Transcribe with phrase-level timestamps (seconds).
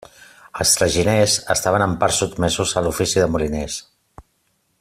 [0.63, 3.81] Els traginers estaven, en part, sotmesos a l'ofici de moliners.